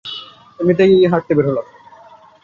[0.59, 1.65] এমনিতেই হাটতে বের হলাম।